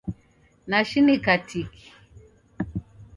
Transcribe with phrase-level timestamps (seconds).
[0.69, 1.61] Nashinika tiki